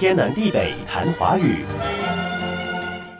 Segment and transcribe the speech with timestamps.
[0.00, 1.62] 天南地北谈华语。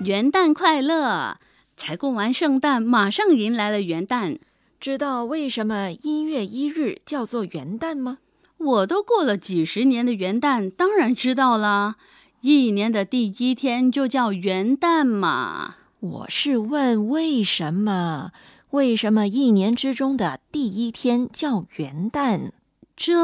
[0.00, 1.38] 元旦快乐！
[1.74, 4.36] 才过完圣诞，马上迎来了元旦。
[4.78, 8.18] 知道为什么一月一日叫做元旦吗？
[8.58, 11.96] 我都过了几十年的元旦，当然知道啦。
[12.42, 15.76] 一年的第一天就叫元旦嘛。
[16.00, 18.32] 我是问为什么？
[18.72, 22.50] 为什么一年之中的第一天叫元旦？
[22.94, 23.14] 这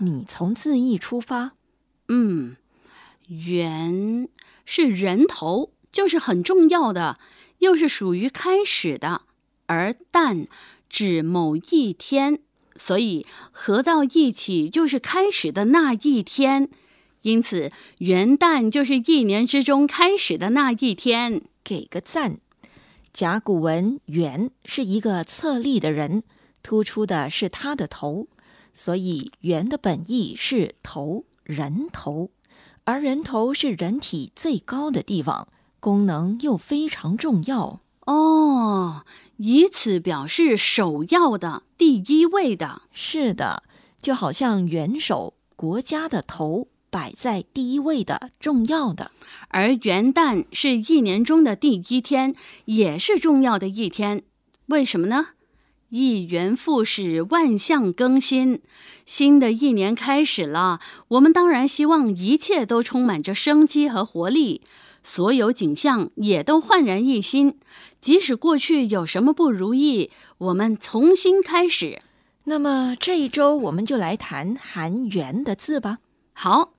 [0.00, 1.52] 你从字义出发，
[2.08, 2.56] 嗯，
[3.28, 4.28] 元
[4.64, 7.18] 是人头，就是很重要的，
[7.58, 9.22] 又是属于开始的；
[9.66, 10.46] 而旦
[10.88, 12.40] 指某一天，
[12.76, 16.68] 所以合到一起就是开始的那一天。
[17.22, 21.42] 因此，元旦就是一年之中开始的那一天。
[21.64, 22.38] 给个赞。
[23.12, 26.22] 甲骨文“元”是一个侧立的人，
[26.62, 28.28] 突出的是他的头，
[28.72, 32.30] 所以“元”的本意是头，人头。
[32.84, 35.48] 而人头是人体最高的地方，
[35.80, 39.06] 功能又非常重要哦，
[39.38, 42.82] 以此表示首要的、第一位的。
[42.92, 43.62] 是的，
[44.02, 46.68] 就好像元首，国家的头。
[46.88, 49.10] 摆在第一位的重要的，
[49.48, 54.22] 而元旦是一年中的第一天，也是重要的一天。
[54.66, 55.26] 为什么呢？
[55.90, 58.60] 一元复始，万象更新，
[59.04, 60.80] 新的一年开始了。
[61.08, 64.62] 我们当然希望一切都充满着生机和活力，
[65.02, 67.58] 所有景象也都焕然一新。
[68.00, 72.00] 即使过去有什么不如意，我们重新开始。
[72.44, 75.98] 那么这一周我们就来谈含“元”的字吧。
[76.32, 76.75] 好。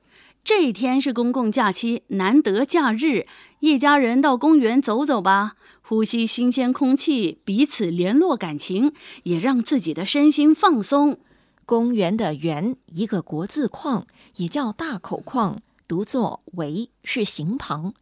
[0.48, 3.28] 这一天是公共假期，难得假日，
[3.60, 11.20] 一家人到公园走走吧，呼吸新鲜空气，彼此联络感情，也让自己的身心放松。
[11.66, 17.94] 公园的“园”一个国字框，也叫大口框，读作“为”，是形旁，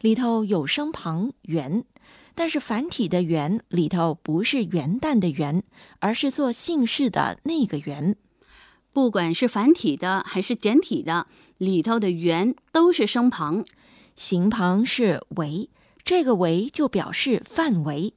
[0.00, 1.84] 里头有声旁“元”，
[2.34, 5.62] 但是繁体的“元”里头不是元旦的“元”，
[6.00, 8.16] 而是做姓氏的那个“元”。
[8.92, 11.26] 不管是繁体的还是简体的，
[11.58, 13.64] 里头的“元”都是声旁，
[14.16, 15.70] 形旁是“围”，
[16.02, 18.12] 这个“围”就表示范围，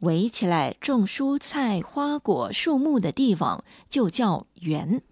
[0.00, 5.02] 围起来种蔬菜、花果、树木的地方就叫园。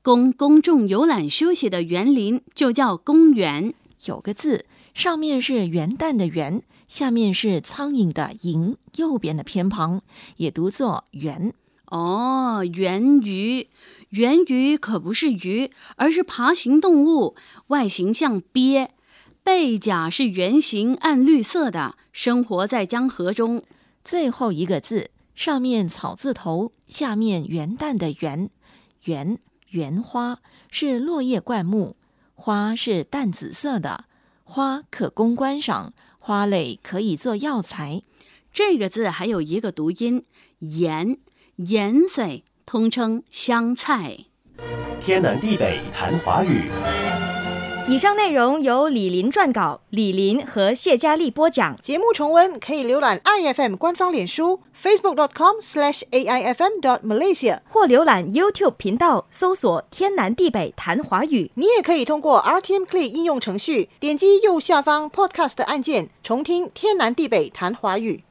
[0.00, 3.74] 供公众游览休息的园林就叫公园。
[4.06, 10.02] 有个字，上面是元旦的“元”，下面是苍蝇的“蝇”，右边的偏旁
[10.38, 11.52] 也读作“园”。
[11.86, 13.68] 哦，圆鱼。
[14.12, 17.34] 圆鱼可不是鱼，而是爬行动物，
[17.68, 18.90] 外形像鳖，
[19.42, 23.64] 背甲是圆形、暗绿色的，生活在江河中。
[24.04, 28.50] 最后一个字，上面草字头，下面元旦的元，
[29.04, 29.38] 元
[29.70, 31.96] 元花是落叶灌木，
[32.34, 34.04] 花是淡紫色的，
[34.44, 38.02] 花可供观赏，花蕾可以做药材。
[38.52, 40.22] 这个字还有一个读音，
[40.58, 41.16] 盐，
[41.56, 42.44] 盐水。
[42.66, 44.18] 通称香菜。
[45.00, 46.70] 天南地北谈华语。
[47.88, 51.76] 以上内容由李林撰稿，李林和谢佳丽播讲。
[51.78, 61.50] 节目重温可以浏览 iFM 官方脸书 facebook.com/aifm.malaysia，或浏览 YouTube 频道搜索“天南地北谈华语”。
[61.56, 68.22] 你也可以通过 RTM Play 应用程序点击右下方 Podcast 按键，重听“天南地北谈华语”。